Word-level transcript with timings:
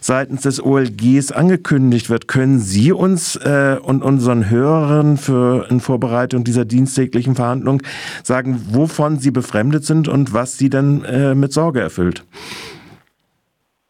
seitens 0.00 0.42
des 0.42 0.62
OLGs 0.64 1.32
angekündigt 1.32 2.10
wird. 2.10 2.28
Können 2.28 2.58
Sie 2.58 2.92
uns 2.92 3.36
äh, 3.36 3.76
und 3.82 4.02
unseren 4.02 4.48
Hörern 4.50 5.16
für 5.16 5.66
in 5.70 5.80
Vorbereitung 5.80 6.44
dieser 6.44 6.64
dienstäglichen 6.64 7.34
Verhandlung 7.34 7.82
sagen, 8.22 8.60
wovon 8.70 9.18
Sie 9.18 9.30
befremdet 9.30 9.84
sind 9.84 10.08
und 10.08 10.34
was 10.34 10.58
Sie 10.58 10.70
dann 10.70 11.04
äh, 11.04 11.34
mit 11.34 11.52
Sorge 11.52 11.80
erfüllt? 11.80 12.24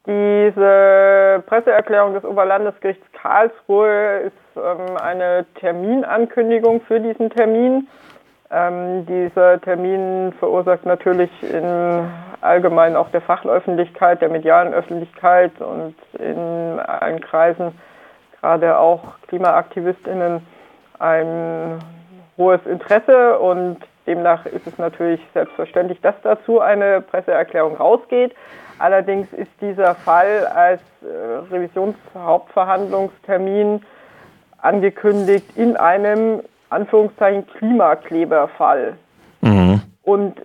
Diese 0.06 1.42
Presseerklärung 1.46 2.14
des 2.14 2.24
Oberlandesgerichts 2.24 3.04
Karlsruhe 3.12 4.20
ist 4.26 4.32
ähm, 4.56 4.96
eine 4.96 5.44
Terminankündigung 5.60 6.80
für 6.82 7.00
diesen 7.00 7.30
Termin. 7.30 7.88
Ähm, 8.50 9.04
dieser 9.04 9.60
Termin 9.60 10.32
verursacht 10.38 10.86
natürlich 10.86 11.30
in 11.42 12.08
allgemein 12.40 12.96
auch 12.96 13.10
der 13.10 13.20
Fachöffentlichkeit, 13.20 14.22
der 14.22 14.30
medialen 14.30 14.72
Öffentlichkeit 14.72 15.60
und 15.60 15.94
in 16.18 16.80
allen 16.80 17.20
Kreisen, 17.20 17.78
gerade 18.40 18.78
auch 18.78 19.02
KlimaaktivistInnen, 19.26 20.40
ein 20.98 21.78
hohes 22.38 22.64
Interesse 22.66 23.38
und 23.38 23.76
demnach 24.06 24.46
ist 24.46 24.66
es 24.66 24.78
natürlich 24.78 25.20
selbstverständlich, 25.34 26.00
dass 26.00 26.14
dazu 26.22 26.60
eine 26.60 27.02
Presseerklärung 27.02 27.76
rausgeht. 27.76 28.34
Allerdings 28.78 29.30
ist 29.32 29.50
dieser 29.60 29.94
Fall 29.94 30.46
als 30.46 30.80
äh, 31.02 31.06
Revisionshauptverhandlungstermin 31.52 33.82
angekündigt 34.62 35.54
in 35.56 35.76
einem 35.76 36.40
Anführungszeichen 36.70 37.46
Klimakleberfall. 37.46 38.94
Mhm. 39.40 39.82
Und 40.02 40.40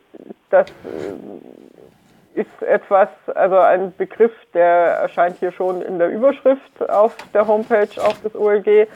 das 0.50 0.68
äh, 0.70 2.40
ist 2.40 2.62
etwas, 2.62 3.10
also 3.34 3.58
ein 3.58 3.94
Begriff, 3.96 4.34
der 4.54 4.66
erscheint 4.66 5.38
hier 5.40 5.52
schon 5.52 5.82
in 5.82 6.00
der 6.00 6.10
Überschrift 6.10 6.90
auf 6.90 7.16
der 7.34 7.48
Homepage 7.48 7.90
auch 8.02 8.18
des 8.18 8.36
OLG. 8.36 8.88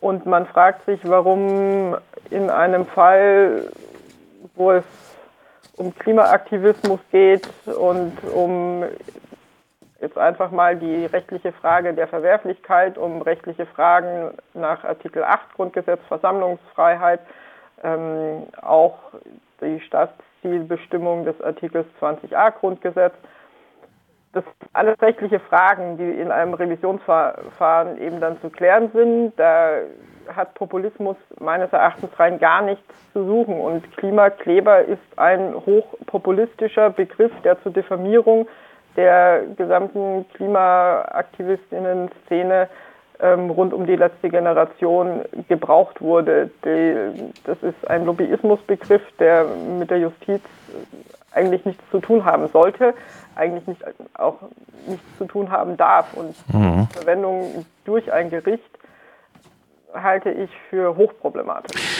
Und 0.00 0.26
man 0.26 0.46
fragt 0.46 0.84
sich, 0.86 1.00
warum 1.04 1.96
in 2.30 2.50
einem 2.50 2.86
Fall, 2.86 3.70
wo 4.54 4.72
es 4.72 4.84
um 5.76 5.94
Klimaaktivismus 5.98 7.00
geht 7.10 7.48
und 7.66 8.12
um 8.32 8.84
jetzt 10.00 10.18
einfach 10.18 10.50
mal 10.50 10.76
die 10.76 11.06
rechtliche 11.06 11.52
Frage 11.52 11.94
der 11.94 12.08
Verwerflichkeit, 12.08 12.98
um 12.98 13.22
rechtliche 13.22 13.66
Fragen 13.66 14.32
nach 14.52 14.84
Artikel 14.84 15.24
8 15.24 15.54
Grundgesetz, 15.54 16.00
Versammlungsfreiheit, 16.08 17.20
ähm, 17.82 18.44
auch 18.60 18.98
die 19.60 19.80
Staatszielbestimmung 19.80 21.24
des 21.24 21.40
Artikels 21.40 21.86
20a 22.00 22.50
Grundgesetz. 22.50 23.14
Das 24.32 24.44
sind 24.44 24.70
alles 24.72 25.00
rechtliche 25.00 25.38
Fragen, 25.38 25.96
die 25.96 26.10
in 26.10 26.32
einem 26.32 26.54
Revisionsverfahren 26.54 28.00
eben 28.00 28.20
dann 28.20 28.40
zu 28.40 28.50
klären 28.50 28.90
sind. 28.92 29.32
Da 29.36 29.76
hat 30.34 30.54
Populismus 30.54 31.16
meines 31.38 31.72
Erachtens 31.72 32.10
rein 32.18 32.40
gar 32.40 32.62
nichts 32.62 33.12
zu 33.12 33.24
suchen. 33.24 33.60
Und 33.60 33.96
Klimakleber 33.96 34.82
ist 34.82 35.02
ein 35.16 35.54
hochpopulistischer 35.54 36.90
Begriff, 36.90 37.32
der 37.44 37.62
zur 37.62 37.72
Diffamierung 37.72 38.48
der 38.96 39.42
gesamten 39.56 40.26
Klimaaktivistinnen-Szene 40.34 42.68
ähm, 43.20 43.50
rund 43.50 43.72
um 43.72 43.86
die 43.86 43.94
letzte 43.96 44.28
Generation 44.28 45.22
gebraucht 45.48 46.00
wurde. 46.00 46.50
Die, 46.64 47.32
das 47.44 47.62
ist 47.62 47.88
ein 47.88 48.04
Lobbyismusbegriff, 48.04 49.02
der 49.18 49.46
mit 49.78 49.90
der 49.90 49.98
Justiz 49.98 50.42
eigentlich 51.32 51.64
nichts 51.64 51.82
zu 51.90 52.00
tun 52.00 52.24
haben 52.24 52.48
sollte, 52.48 52.94
eigentlich 53.34 53.66
nicht, 53.66 53.82
auch 54.14 54.36
nichts 54.86 55.04
zu 55.18 55.24
tun 55.26 55.50
haben 55.50 55.76
darf. 55.76 56.14
Und 56.14 56.36
mhm. 56.52 56.86
Verwendung 56.92 57.66
durch 57.84 58.12
ein 58.12 58.30
Gericht 58.30 58.62
halte 59.92 60.30
ich 60.30 60.50
für 60.70 60.96
hochproblematisch. 60.96 61.93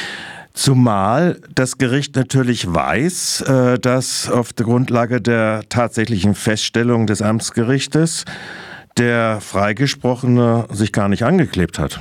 Zumal 0.64 1.36
das 1.54 1.76
Gericht 1.76 2.16
natürlich 2.16 2.66
weiß, 2.74 3.42
äh, 3.42 3.78
dass 3.78 4.32
auf 4.32 4.54
der 4.54 4.64
Grundlage 4.64 5.20
der 5.20 5.60
tatsächlichen 5.68 6.34
Feststellung 6.34 7.06
des 7.06 7.20
Amtsgerichtes 7.20 8.24
der 8.96 9.40
Freigesprochene 9.42 10.64
sich 10.70 10.90
gar 10.94 11.10
nicht 11.10 11.22
angeklebt 11.22 11.78
hat. 11.78 12.00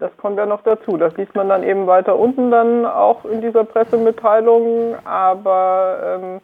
Das 0.00 0.10
kommt 0.16 0.38
ja 0.38 0.46
noch 0.46 0.62
dazu. 0.62 0.96
Das 0.96 1.14
liest 1.18 1.34
man 1.34 1.50
dann 1.50 1.62
eben 1.62 1.86
weiter 1.86 2.18
unten 2.18 2.50
dann 2.50 2.86
auch 2.86 3.26
in 3.26 3.42
dieser 3.42 3.64
Pressemitteilung. 3.64 4.94
Aber 5.04 5.98
ähm, 6.02 6.40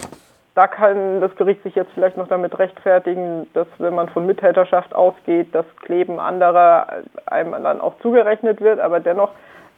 da 0.55 0.67
kann 0.67 1.23
das 1.23 1.35
Gericht 1.37 1.63
sich 1.63 1.77
jetzt 1.77 1.93
vielleicht 1.95 2.19
noch 2.19 2.29
damit 2.29 2.59
rechtfertigen, 2.59 3.47
dass 3.55 3.69
wenn 3.79 3.95
man 3.95 4.11
von 4.11 4.27
Mittäterschaft 4.27 4.95
ausgeht, 4.95 5.49
das 5.53 5.65
Kleben 5.81 6.21
anderer 6.21 6.89
einem 7.25 7.53
dann 7.53 7.81
auch 7.81 7.95
zugerechnet 8.03 8.61
wird. 8.61 8.81
Aber 8.81 9.01
dennoch 9.01 9.31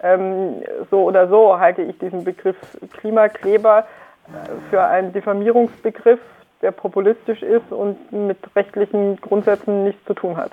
ähm, 0.02 0.62
so 0.90 1.04
oder 1.04 1.28
so 1.28 1.58
halte 1.58 1.82
ich 1.82 1.98
diesen 1.98 2.24
Begriff 2.24 2.56
Klimakleber 2.98 3.86
äh, 4.26 4.70
für 4.70 4.82
einen 4.82 5.12
Diffamierungsbegriff, 5.12 6.20
der 6.62 6.72
populistisch 6.72 7.42
ist 7.42 7.70
und 7.70 8.12
mit 8.12 8.38
rechtlichen 8.54 9.16
Grundsätzen 9.20 9.84
nichts 9.84 10.04
zu 10.06 10.14
tun 10.14 10.36
hat. 10.36 10.52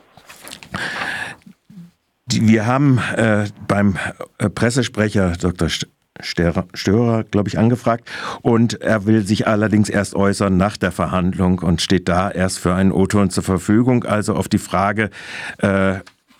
Wir 2.27 2.65
haben 2.65 2.99
äh, 3.15 3.45
beim 3.67 3.97
äh, 4.37 4.49
Pressesprecher 4.49 5.33
Dr. 5.39 5.67
Störer, 6.19 7.23
glaube 7.23 7.49
ich, 7.49 7.57
angefragt 7.57 8.09
und 8.41 8.81
er 8.81 9.05
will 9.05 9.25
sich 9.25 9.47
allerdings 9.47 9.89
erst 9.89 10.15
äußern 10.15 10.55
nach 10.57 10.77
der 10.77 10.91
Verhandlung 10.91 11.59
und 11.59 11.81
steht 11.81 12.07
da 12.07 12.29
erst 12.29 12.59
für 12.59 12.73
einen 12.73 12.91
O-Ton 12.91 13.29
zur 13.29 13.43
Verfügung. 13.43 14.03
Also 14.05 14.35
auf 14.35 14.47
die 14.47 14.59
Frage, 14.59 15.09
äh, 15.57 15.95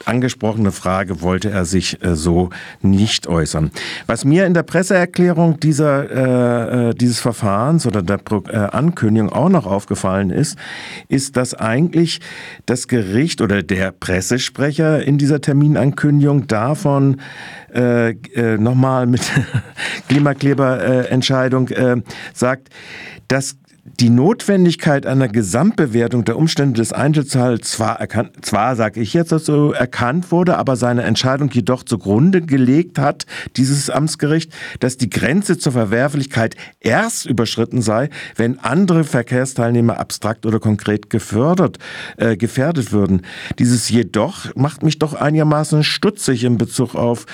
angesprochene 0.06 0.72
Frage 0.72 1.22
wollte 1.22 1.50
er 1.50 1.66
sich 1.66 2.04
äh, 2.04 2.16
so 2.16 2.50
nicht 2.82 3.28
äußern. 3.28 3.72
Was 4.08 4.26
mir 4.26 4.46
in 4.46 4.54
der 4.54 4.64
Presseerklärung 4.64 5.60
dieser, 5.60 6.10
äh, 6.12 6.90
äh 6.90 6.94
dieses 6.94 7.20
Verfahrens 7.20 7.86
oder 7.86 8.02
der 8.02 8.20
äh, 8.50 8.56
Ankündigung 8.58 9.32
auch 9.32 9.50
noch 9.50 9.66
aufgefallen 9.66 10.30
ist, 10.30 10.58
ist, 11.08 11.38
dass 11.38 11.54
eigentlich 11.54 12.20
das 12.66 12.88
Gericht 12.88 13.42
oder 13.42 13.64
der 13.64 13.92
Pressesprecher 13.92 15.04
in 15.04 15.18
dieser 15.18 15.42
Terminankündigung 15.42 16.48
davon 16.48 17.22
äh, 17.74 18.14
nochmal 18.58 19.08
mit 19.08 19.22
Klimakleberentscheidung 20.08 21.70
sagt, 22.34 22.70
dass 23.28 23.56
die 23.86 24.10
Notwendigkeit 24.10 25.06
einer 25.06 25.28
Gesamtbewertung 25.28 26.24
der 26.24 26.38
Umstände 26.38 26.80
des 26.80 26.94
Einzelfalls 26.94 27.72
zwar 27.72 28.00
erkannt, 28.00 28.46
zwar 28.46 28.78
sage 28.78 29.02
ich 29.02 29.14
jetzt 29.14 29.34
dazu, 29.34 29.74
erkannt 29.74 30.32
wurde, 30.32 30.58
aber 30.58 30.78
seine 30.78 31.04
Entscheidung 31.04 31.50
jedoch 31.52 31.84
zugrunde 31.84 32.42
gelegt 32.42 32.98
hat, 32.98 33.26
dieses 33.58 33.90
Amtsgericht, 33.90 34.54
dass 34.80 34.96
die 34.96 35.10
Grenze 35.10 35.58
zur 35.58 35.74
Verwerflichkeit 35.74 36.56
erst 36.80 37.26
überschritten 37.26 37.82
sei, 37.82 38.10
wenn 38.38 38.58
andere 38.60 39.04
Verkehrsteilnehmer 39.04 40.00
abstrakt 40.00 40.46
oder 40.46 40.62
konkret 40.62 41.10
gefördert, 41.10 41.78
äh, 42.16 42.38
gefährdet 42.38 42.94
würden. 42.94 43.24
Dieses 43.60 43.90
jedoch 43.90 44.56
macht 44.56 44.84
mich 44.84 44.98
doch 44.98 45.14
einigermaßen 45.14 45.84
stutzig 45.84 46.46
in 46.46 46.58
Bezug 46.58 46.96
auf 46.96 47.26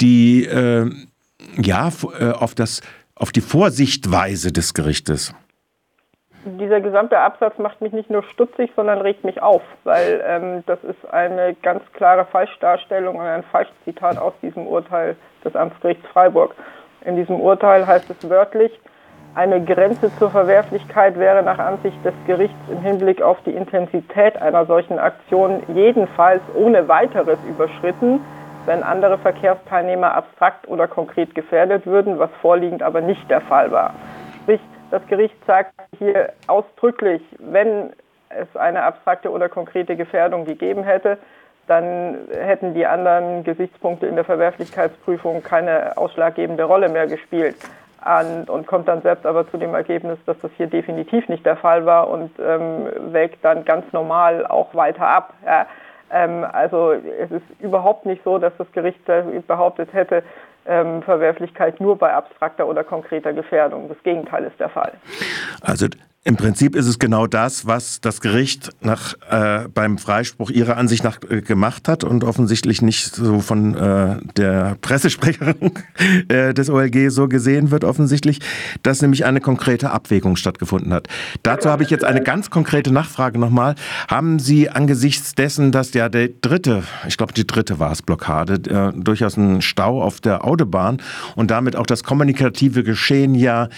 die, 0.00 0.46
äh, 0.46 0.90
ja, 1.60 1.92
äh, 2.18 2.30
auf 2.30 2.54
das, 2.54 2.80
auf 3.14 3.30
die 3.30 3.42
Vorsichtweise 3.42 4.52
des 4.52 4.72
Gerichtes 4.72 5.34
dieser 6.48 6.80
gesamte 6.80 7.18
Absatz 7.18 7.58
macht 7.58 7.80
mich 7.80 7.92
nicht 7.92 8.10
nur 8.10 8.22
stutzig, 8.22 8.70
sondern 8.74 9.00
regt 9.00 9.24
mich 9.24 9.42
auf, 9.42 9.62
weil 9.84 10.22
ähm, 10.26 10.62
das 10.66 10.82
ist 10.84 11.12
eine 11.12 11.54
ganz 11.54 11.82
klare 11.92 12.24
Falschdarstellung 12.24 13.16
und 13.16 13.24
ein 13.24 13.42
Falschzitat 13.44 14.18
aus 14.18 14.32
diesem 14.42 14.66
Urteil 14.66 15.16
des 15.44 15.54
Amtsgerichts 15.54 16.06
Freiburg. 16.08 16.54
In 17.04 17.16
diesem 17.16 17.40
Urteil 17.40 17.86
heißt 17.86 18.10
es 18.10 18.28
wörtlich, 18.28 18.72
eine 19.34 19.64
Grenze 19.64 20.10
zur 20.18 20.30
Verwerflichkeit 20.30 21.18
wäre 21.18 21.42
nach 21.42 21.58
Ansicht 21.58 22.04
des 22.04 22.14
Gerichts 22.26 22.58
im 22.70 22.80
Hinblick 22.80 23.22
auf 23.22 23.38
die 23.46 23.52
Intensität 23.52 24.36
einer 24.40 24.66
solchen 24.66 24.98
Aktion 24.98 25.62
jedenfalls 25.74 26.42
ohne 26.54 26.88
weiteres 26.88 27.38
überschritten, 27.48 28.20
wenn 28.66 28.82
andere 28.82 29.16
Verkehrsteilnehmer 29.18 30.14
abstrakt 30.14 30.66
oder 30.66 30.88
konkret 30.88 31.34
gefährdet 31.34 31.86
würden, 31.86 32.18
was 32.18 32.30
vorliegend 32.40 32.82
aber 32.82 33.00
nicht 33.00 33.30
der 33.30 33.40
Fall 33.42 33.70
war. 33.70 33.94
Sprich, 34.42 34.60
das 34.90 35.06
Gericht 35.06 35.36
sagt 35.46 35.72
hier 35.98 36.32
ausdrücklich, 36.46 37.22
wenn 37.38 37.92
es 38.30 38.56
eine 38.56 38.82
abstrakte 38.82 39.30
oder 39.30 39.48
konkrete 39.48 39.96
Gefährdung 39.96 40.44
gegeben 40.44 40.84
hätte, 40.84 41.18
dann 41.66 42.16
hätten 42.30 42.74
die 42.74 42.86
anderen 42.86 43.44
Gesichtspunkte 43.44 44.06
in 44.06 44.14
der 44.14 44.24
Verwerflichkeitsprüfung 44.24 45.42
keine 45.42 45.96
ausschlaggebende 45.96 46.64
Rolle 46.64 46.88
mehr 46.88 47.06
gespielt. 47.06 47.56
und 48.46 48.66
kommt 48.66 48.88
dann 48.88 49.02
selbst 49.02 49.26
aber 49.26 49.50
zu 49.50 49.58
dem 49.58 49.74
Ergebnis, 49.74 50.18
dass 50.24 50.38
das 50.40 50.50
hier 50.56 50.68
definitiv 50.68 51.28
nicht 51.28 51.44
der 51.44 51.56
Fall 51.56 51.84
war 51.84 52.08
und 52.08 52.30
ähm, 52.38 52.88
wägt 53.12 53.44
dann 53.44 53.64
ganz 53.64 53.92
normal 53.92 54.46
auch 54.46 54.74
weiter 54.74 55.06
ab. 55.06 55.34
Ja. 55.44 55.66
Ähm, 56.10 56.44
also 56.52 56.92
es 56.92 57.30
ist 57.30 57.44
überhaupt 57.60 58.06
nicht 58.06 58.22
so, 58.24 58.38
dass 58.38 58.52
das 58.58 58.70
Gericht 58.72 59.00
behauptet 59.46 59.92
hätte, 59.92 60.22
ähm, 60.66 61.02
Verwerflichkeit 61.02 61.80
nur 61.80 61.96
bei 61.96 62.12
abstrakter 62.12 62.66
oder 62.66 62.84
konkreter 62.84 63.32
Gefährdung. 63.32 63.88
Das 63.88 64.02
Gegenteil 64.02 64.44
ist 64.44 64.60
der 64.60 64.68
Fall. 64.68 64.92
Also 65.62 65.86
im 66.24 66.36
Prinzip 66.36 66.74
ist 66.74 66.86
es 66.86 66.98
genau 66.98 67.26
das, 67.26 67.66
was 67.66 68.00
das 68.00 68.20
Gericht 68.20 68.70
nach, 68.80 69.14
äh, 69.30 69.68
beim 69.72 69.98
Freispruch 69.98 70.50
ihrer 70.50 70.76
Ansicht 70.76 71.04
nach 71.04 71.18
äh, 71.30 71.40
gemacht 71.40 71.88
hat 71.88 72.02
und 72.02 72.24
offensichtlich 72.24 72.82
nicht 72.82 73.14
so 73.14 73.40
von 73.40 73.74
äh, 73.74 74.16
der 74.36 74.76
Pressesprecherin 74.80 75.72
äh, 76.28 76.52
des 76.52 76.70
OLG 76.70 77.10
so 77.10 77.28
gesehen 77.28 77.70
wird, 77.70 77.84
offensichtlich, 77.84 78.40
dass 78.82 79.00
nämlich 79.00 79.24
eine 79.24 79.40
konkrete 79.40 79.90
Abwägung 79.90 80.36
stattgefunden 80.36 80.92
hat. 80.92 81.06
Dazu 81.44 81.70
habe 81.70 81.84
ich 81.84 81.90
jetzt 81.90 82.04
eine 82.04 82.22
ganz 82.22 82.50
konkrete 82.50 82.92
Nachfrage 82.92 83.38
nochmal. 83.38 83.76
Haben 84.08 84.40
Sie 84.40 84.68
angesichts 84.68 85.34
dessen, 85.34 85.72
dass 85.72 85.94
ja 85.94 86.08
der 86.08 86.28
dritte, 86.28 86.82
ich 87.06 87.16
glaube 87.16 87.32
die 87.32 87.46
dritte 87.46 87.78
war 87.78 87.92
es, 87.92 88.02
Blockade, 88.02 88.54
äh, 88.68 88.92
durchaus 89.00 89.36
ein 89.36 89.62
Stau 89.62 90.02
auf 90.02 90.20
der 90.20 90.44
Autobahn 90.44 91.00
und 91.36 91.52
damit 91.52 91.76
auch 91.76 91.86
das 91.86 92.02
kommunikative 92.02 92.82
Geschehen 92.82 93.36
ja 93.36 93.68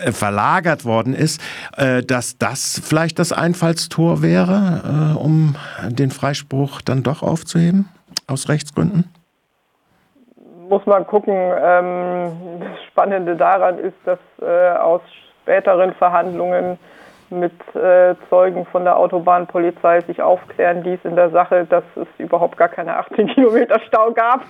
äh, 0.00 0.12
verlagert 0.12 0.84
worden 0.84 1.14
ist, 1.14 1.40
äh, 1.78 2.02
dass 2.02 2.38
das 2.38 2.80
vielleicht 2.84 3.18
das 3.18 3.32
Einfallstor 3.32 4.22
wäre, 4.22 5.14
äh, 5.14 5.18
um 5.18 5.56
den 5.88 6.10
Freispruch 6.10 6.80
dann 6.82 7.02
doch 7.02 7.22
aufzuheben, 7.22 7.88
aus 8.26 8.48
Rechtsgründen? 8.48 9.12
Muss 10.68 10.84
man 10.86 11.06
gucken. 11.06 11.34
Ähm, 11.34 12.32
das 12.60 12.82
Spannende 12.88 13.36
daran 13.36 13.78
ist, 13.78 13.96
dass 14.04 14.18
aus 14.80 15.00
späteren 15.42 15.94
Verhandlungen 15.94 16.78
mit 17.30 17.52
äh, 17.74 18.14
Zeugen 18.30 18.66
von 18.66 18.84
der 18.84 18.96
Autobahnpolizei 18.96 20.00
sich 20.02 20.22
aufklären 20.22 20.82
ließ 20.82 21.00
in 21.04 21.14
der 21.14 21.30
Sache, 21.30 21.66
dass 21.68 21.84
es 21.96 22.06
überhaupt 22.18 22.56
gar 22.56 22.68
keine 22.68 22.96
18 22.96 23.28
Kilometer 23.28 23.78
Stau 23.86 24.12
gab. 24.12 24.44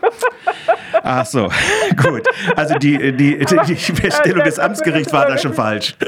Ach 1.02 1.26
so, 1.26 1.48
gut. 2.02 2.22
Also 2.56 2.74
die, 2.78 3.16
die, 3.16 3.38
die, 3.38 3.56
die 3.66 3.76
Feststellung 3.76 4.44
des 4.44 4.58
Amtsgerichts 4.58 5.12
war 5.12 5.26
da 5.26 5.38
schon 5.38 5.54
falsch. 5.54 5.96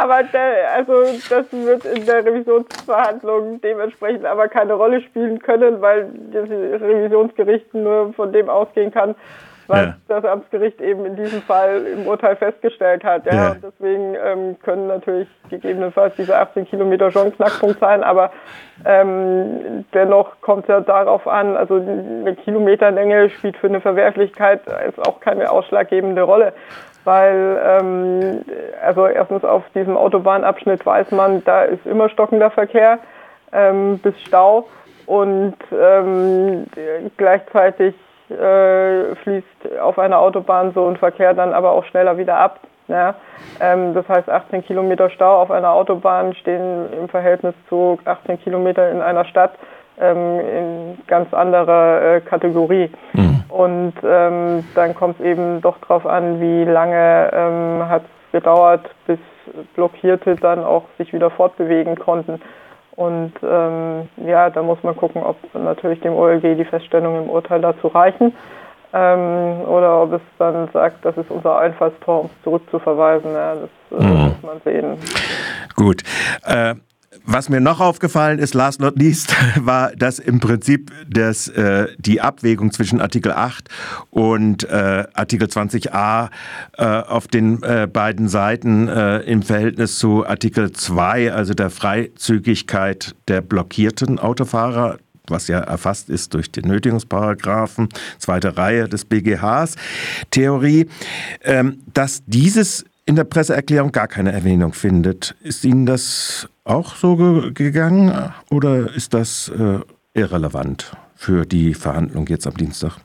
Aber 0.00 0.22
der, 0.22 0.72
also 0.74 1.02
das 1.28 1.52
wird 1.52 1.84
in 1.84 2.06
der 2.06 2.24
Revisionsverhandlung 2.24 3.60
dementsprechend 3.60 4.24
aber 4.24 4.48
keine 4.48 4.72
Rolle 4.72 5.02
spielen 5.02 5.40
können, 5.40 5.82
weil 5.82 6.08
das 6.32 6.48
Revisionsgericht 6.48 7.74
nur 7.74 8.14
von 8.14 8.32
dem 8.32 8.48
ausgehen 8.48 8.90
kann, 8.92 9.14
was 9.66 9.78
ja. 9.78 9.96
das 10.08 10.24
Amtsgericht 10.24 10.80
eben 10.80 11.04
in 11.04 11.16
diesem 11.16 11.42
Fall 11.42 11.84
im 11.84 12.06
Urteil 12.06 12.34
festgestellt 12.36 13.04
hat. 13.04 13.26
Ja, 13.26 13.34
ja. 13.34 13.50
Und 13.50 13.62
deswegen 13.62 14.14
ähm, 14.14 14.56
können 14.62 14.86
natürlich 14.86 15.28
gegebenenfalls 15.50 16.14
diese 16.16 16.38
18 16.38 16.66
Kilometer 16.66 17.10
schon 17.10 17.34
Knackpunkt 17.36 17.78
sein, 17.78 18.02
aber 18.02 18.32
ähm, 18.86 19.84
dennoch 19.92 20.40
kommt 20.40 20.62
es 20.62 20.68
ja 20.68 20.80
darauf 20.80 21.28
an, 21.28 21.58
also 21.58 21.74
eine 21.74 22.36
Kilometerlänge 22.36 23.28
spielt 23.28 23.58
für 23.58 23.66
eine 23.66 23.82
Verwerflichkeit 23.82 24.62
ist 24.88 24.98
auch 25.06 25.20
keine 25.20 25.50
ausschlaggebende 25.50 26.22
Rolle 26.22 26.54
weil 27.04 27.60
ähm, 27.64 28.44
also 28.82 29.06
erstens 29.06 29.44
auf 29.44 29.62
diesem 29.74 29.96
Autobahnabschnitt 29.96 30.84
weiß 30.84 31.10
man, 31.12 31.42
da 31.44 31.62
ist 31.62 31.86
immer 31.86 32.08
stockender 32.08 32.50
Verkehr 32.50 32.98
ähm, 33.52 33.98
bis 33.98 34.20
Stau 34.22 34.68
und 35.06 35.56
ähm, 35.72 36.66
gleichzeitig 37.16 37.94
äh, 38.30 39.14
fließt 39.16 39.80
auf 39.80 39.98
einer 39.98 40.18
Autobahn 40.18 40.72
so 40.72 40.86
ein 40.86 40.96
Verkehr 40.96 41.34
dann 41.34 41.52
aber 41.52 41.72
auch 41.72 41.84
schneller 41.86 42.16
wieder 42.16 42.36
ab. 42.36 42.60
Ja? 42.88 43.14
Ähm, 43.60 43.94
das 43.94 44.08
heißt, 44.08 44.28
18 44.28 44.64
Kilometer 44.64 45.10
Stau 45.10 45.42
auf 45.42 45.50
einer 45.50 45.72
Autobahn 45.72 46.34
stehen 46.34 46.92
im 46.92 47.08
Verhältnis 47.08 47.54
zu 47.68 47.98
18 48.04 48.40
Kilometer 48.42 48.90
in 48.90 49.00
einer 49.00 49.24
Stadt 49.24 49.52
ähm, 50.00 50.40
in 50.40 50.98
ganz 51.06 51.32
anderer 51.32 52.16
äh, 52.16 52.20
Kategorie. 52.20 52.90
Mhm. 53.12 53.44
Und 53.48 53.94
ähm, 54.04 54.64
dann 54.74 54.94
kommt 54.94 55.20
es 55.20 55.26
eben 55.26 55.60
doch 55.60 55.78
darauf 55.78 56.06
an, 56.06 56.40
wie 56.40 56.64
lange 56.64 57.30
ähm, 57.32 57.88
hat 57.88 58.02
es 58.02 58.32
gedauert, 58.32 58.88
bis 59.06 59.18
Blockierte 59.74 60.36
dann 60.36 60.64
auch 60.64 60.84
sich 60.98 61.12
wieder 61.12 61.30
fortbewegen 61.30 61.96
konnten. 61.96 62.40
Und 62.92 63.32
ähm, 63.42 64.08
ja, 64.26 64.50
da 64.50 64.62
muss 64.62 64.82
man 64.82 64.96
gucken, 64.96 65.22
ob 65.22 65.36
natürlich 65.54 66.00
dem 66.00 66.14
OLG 66.14 66.56
die 66.56 66.64
Feststellungen 66.64 67.24
im 67.24 67.30
Urteil 67.30 67.60
dazu 67.60 67.88
reichen 67.88 68.34
ähm, 68.92 69.62
oder 69.66 70.02
ob 70.02 70.12
es 70.12 70.20
dann 70.38 70.68
sagt, 70.72 71.04
das 71.04 71.16
ist 71.16 71.30
unser 71.30 71.58
Einfallstor, 71.58 72.20
um 72.20 72.26
es 72.26 72.42
zurückzuverweisen. 72.42 73.32
Ja, 73.32 73.54
das 73.54 74.00
äh, 74.00 74.04
mhm. 74.04 74.24
muss 74.24 74.42
man 74.42 74.60
sehen. 74.64 74.98
Gut. 75.76 76.02
Äh 76.46 76.74
was 77.24 77.48
mir 77.48 77.60
noch 77.60 77.80
aufgefallen 77.80 78.38
ist, 78.38 78.54
last 78.54 78.80
not 78.80 78.96
least, 78.96 79.34
war, 79.56 79.90
dass 79.96 80.18
im 80.18 80.38
Prinzip 80.38 80.92
das, 81.08 81.48
äh, 81.48 81.88
die 81.98 82.20
Abwägung 82.20 82.70
zwischen 82.70 83.00
Artikel 83.00 83.32
8 83.32 83.68
und 84.10 84.64
äh, 84.64 85.04
Artikel 85.14 85.48
20a 85.48 86.28
äh, 86.78 86.84
auf 86.84 87.26
den 87.26 87.62
äh, 87.62 87.88
beiden 87.92 88.28
Seiten 88.28 88.88
äh, 88.88 89.18
im 89.20 89.42
Verhältnis 89.42 89.98
zu 89.98 90.24
Artikel 90.24 90.70
2, 90.70 91.32
also 91.32 91.52
der 91.52 91.70
Freizügigkeit 91.70 93.16
der 93.26 93.40
blockierten 93.40 94.20
Autofahrer, 94.20 94.98
was 95.26 95.48
ja 95.48 95.58
erfasst 95.58 96.10
ist 96.10 96.34
durch 96.34 96.52
den 96.52 96.68
Nötigungsparagraphen, 96.68 97.88
zweite 98.18 98.56
Reihe 98.56 98.88
des 98.88 99.04
BGHs, 99.04 99.74
Theorie, 100.30 100.86
ähm, 101.42 101.80
dass 101.92 102.22
dieses 102.26 102.84
in 103.10 103.16
der 103.16 103.24
Presseerklärung 103.24 103.90
gar 103.90 104.06
keine 104.06 104.30
Erwähnung 104.30 104.72
findet. 104.72 105.34
Ist 105.42 105.64
Ihnen 105.64 105.84
das 105.84 106.48
auch 106.62 106.94
so 106.94 107.16
ge 107.16 107.50
gegangen 107.52 108.32
oder 108.52 108.94
ist 108.94 109.14
das 109.14 109.48
äh, 109.48 109.80
irrelevant 110.14 110.92
für 111.16 111.44
die 111.44 111.74
Verhandlung 111.74 112.26
jetzt 112.28 112.46
am 112.46 112.54
Dienstag? 112.54 112.98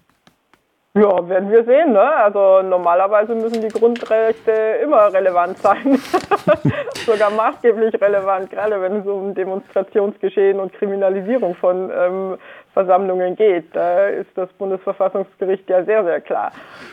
Ja, 0.94 1.28
werden 1.28 1.50
wir 1.50 1.66
sehen. 1.66 1.94
Ne? 1.94 2.16
Also 2.18 2.62
normalerweise 2.62 3.34
müssen 3.34 3.62
die 3.62 3.68
Grundrechte 3.68 4.52
immer 4.84 5.12
relevant 5.12 5.57
sein. 5.57 6.00
Sogar 7.07 7.31
maßgeblich 7.31 8.00
relevant, 8.00 8.52
gerade 8.52 8.80
wenn 8.80 8.98
es 8.98 9.07
um 9.07 9.34
Demonstrationsgeschehen 9.34 10.60
und 10.60 10.72
Kriminalisierung 10.74 11.56
von 11.56 11.92
ähm, 11.92 12.38
Versammlungen 12.75 13.38
geht. 13.38 13.74
Da 13.74 14.07
ist 14.07 14.30
das 14.36 14.51
Bundesverfassungsgericht 14.54 15.68
ja 15.69 15.83
sehr, 15.86 16.04
sehr 16.04 16.19
klar. 16.19 16.51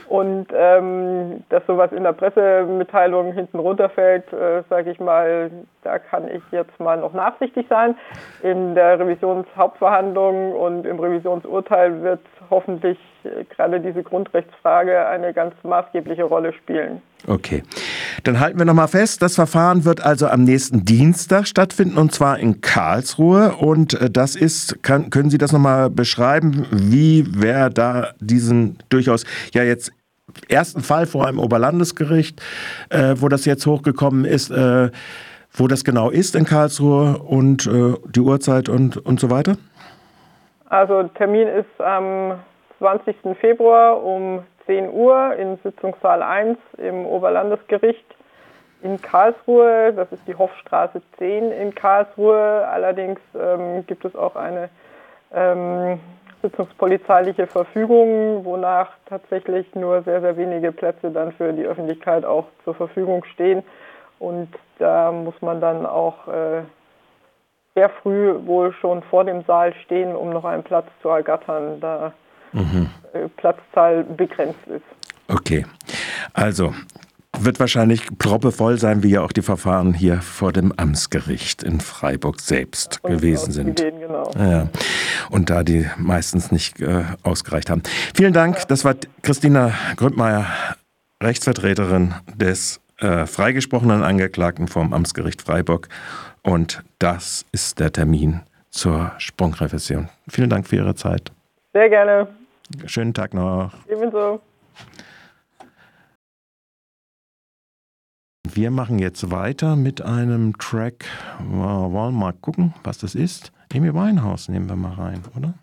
Und 0.09 0.47
ähm, 0.55 1.43
dass 1.49 1.67
sowas 1.67 1.91
in 1.91 2.05
der 2.05 2.13
Pressemitteilung 2.13 3.33
hinten 3.33 3.59
runterfällt, 3.59 4.33
äh, 4.33 4.63
sage 4.71 4.93
ich 4.93 5.01
mal, 5.01 5.51
da 5.83 5.99
kann 5.99 6.29
ich 6.29 6.43
jetzt 6.53 6.79
mal 6.79 6.99
noch 6.99 7.13
nachsichtig 7.13 7.67
sein. 7.69 7.97
In 8.43 8.77
der 8.77 9.01
Revisionshauptverhandlung 9.01 10.53
und 10.53 10.87
im 10.87 11.01
Revisionsurteil 11.01 12.01
wird 12.03 12.21
hoffentlich 12.49 12.99
äh, 13.25 13.43
gerade 13.45 13.81
diese 13.81 14.05
Grundrechtsfrage 14.05 15.07
eine 15.09 15.35
ganz 15.35 15.55
maßgebliche 15.65 16.23
Rolle 16.23 16.53
spielen. 16.53 17.03
Okay. 17.27 17.65
Dann 18.25 18.41
halten 18.41 18.59
wir 18.59 18.65
nochmal 18.65 18.89
fest, 18.89 19.23
das 19.23 19.35
Verfahren 19.35 19.85
wird 19.85 20.01
also 20.01 20.29
am 20.29 20.45
nächsten 20.45 20.85
Dienstag 20.85 21.47
stattfinden 21.47 21.99
und 21.99 22.13
zwar 22.13 22.39
in 22.39 22.61
Karlsruhe. 22.61 23.55
Und 23.57 24.01
äh, 24.01 24.11
das 24.11 24.37
ist, 24.37 24.83
kann, 24.83 25.11
können 25.11 25.31
Sie 25.31 25.39
das 25.39 25.53
nochmal 25.53 25.91
beschreiben, 25.91 26.67
wie 26.71 27.27
wer 27.29 27.71
da 27.71 28.11
diesen 28.21 28.79
durchaus 28.89 29.25
ja 29.53 29.63
jetzt 29.63 29.93
ersten 30.49 30.81
Fall 30.81 31.07
vor 31.07 31.27
einem 31.27 31.39
Oberlandesgericht, 31.39 32.41
äh, 32.91 33.15
wo 33.19 33.29
das 33.29 33.45
jetzt 33.45 33.67
hochgekommen 33.67 34.25
ist, 34.25 34.51
äh, 34.51 34.91
wo 35.53 35.69
das 35.69 35.85
genau 35.85 36.11
ist 36.11 36.35
in 36.35 36.45
Karlsruhe 36.45 37.19
und 37.19 37.67
äh, 37.67 37.95
die 38.11 38.21
Uhrzeit 38.21 38.69
und, 38.69 38.97
und 38.97 39.21
so 39.21 39.31
weiter? 39.31 39.57
Also 40.67 41.03
Termin 41.15 41.49
ist 41.49 41.81
am 41.81 42.41
20. 42.79 43.17
Februar 43.41 44.03
um 44.03 44.43
10 44.67 44.91
Uhr 44.91 45.35
in 45.35 45.59
Sitzungssaal 45.63 46.23
1 46.23 46.59
im 46.79 47.07
Oberlandesgericht 47.07 48.05
in 48.83 49.01
Karlsruhe. 49.01 49.93
Das 49.95 50.11
ist 50.13 50.27
die 50.27 50.35
Hofstraße 50.35 51.03
10 51.19 51.53
in 51.53 51.75
Karlsruhe. 51.75 52.67
Allerdings 52.69 53.21
ähm, 53.39 53.87
gibt 53.87 54.05
es 54.05 54.15
auch 54.15 54.37
eine 54.37 54.69
ähm, 55.33 56.01
sitzungspolizeiliche 56.43 57.47
Verfügung, 57.47 58.45
wonach 58.45 58.91
tatsächlich 59.07 59.75
nur 59.75 60.03
sehr, 60.03 60.21
sehr 60.21 60.37
wenige 60.37 60.73
Plätze 60.73 61.11
dann 61.11 61.33
für 61.33 61.53
die 61.53 61.65
Öffentlichkeit 61.65 62.25
auch 62.25 62.47
zur 62.65 62.75
Verfügung 62.75 63.25
stehen. 63.25 63.63
Und 64.19 64.49
da 64.79 65.13
muss 65.13 65.41
man 65.41 65.61
dann 65.61 65.87
auch 65.87 66.29
äh, 66.29 66.63
sehr 67.75 67.89
früh 67.89 68.35
wohl 68.45 68.73
schon 68.75 69.03
vor 69.05 69.25
dem 69.25 69.43
Saal 69.45 69.73
stehen, 69.85 70.15
um 70.15 70.31
noch 70.31 70.45
einen 70.45 70.63
Platz 70.63 70.87
zu 71.01 71.09
ergattern, 71.09 71.81
da 71.81 72.13
mhm. 72.53 72.91
Platzzahl 73.37 74.05
begrenzt 74.05 74.67
ist. 74.67 74.85
Okay, 75.29 75.65
also 76.33 76.75
wird 77.39 77.59
wahrscheinlich 77.61 78.07
proppevoll 78.19 78.79
sein, 78.79 79.03
wie 79.03 79.11
ja 79.11 79.23
auch 79.23 79.33
die 79.33 79.43
Verfahren 79.43 79.95
hier 79.95 80.21
vor 80.21 80.53
dem 80.53 80.73
Amtsgericht 80.77 81.63
in 81.63 81.81
Freiburg 81.81 82.41
selbst 82.41 83.01
ja, 83.03 83.11
gewesen 83.11 83.53
sind. 83.53 83.81
Genau. 83.81 84.31
ja. 84.39 84.69
Und 85.31 85.51
da 85.51 85.63
die 85.63 85.89
meistens 85.97 86.53
nicht 86.53 86.81
äh, 86.81 87.05
ausgereicht 87.23 87.71
haben. 87.71 87.83
Vielen 88.15 88.33
Dank, 88.33 88.59
ja. 88.59 88.65
das 88.69 88.85
war 88.85 88.95
Christina 89.23 89.73
Gründmeier, 89.97 90.47
Rechtsvertreterin 91.23 92.15
des 92.35 92.81
äh, 92.99 93.27
freigesprochenen 93.27 94.03
Angeklagten 94.03 94.69
vom 94.69 94.93
Amtsgericht 94.93 95.43
Freiburg. 95.43 95.89
Und 96.43 96.83
das 96.99 97.47
ist 97.53 97.81
der 97.81 97.93
Termin 97.93 98.41
zur 98.71 99.13
Sprungrevision. 99.19 100.09
Vielen 100.29 100.51
Dank 100.51 100.67
für 100.67 100.77
Ihre 100.77 100.95
Zeit. 100.95 101.33
Sehr 101.73 101.89
gerne. 101.89 102.29
Schönen 102.87 103.15
Tag 103.15 103.35
noch. 103.35 103.73
Ebenso. 103.89 104.41
wir 108.57 108.71
machen 108.71 108.99
jetzt 108.99 109.31
weiter 109.31 109.77
mit 109.77 110.03
einem 110.03 110.59
Track. 110.59 111.07
Wir 111.39 111.93
wollen 111.93 112.15
mal 112.15 112.33
gucken, 112.33 112.75
was 112.85 112.99
das 112.99 113.15
ist. 113.15 113.53
Amy 113.75 113.95
Winehouse 113.95 114.49
nehmen 114.49 114.69
wir 114.69 114.77
mal 114.77 114.93
rein, 114.93 115.23
oder? 115.37 115.55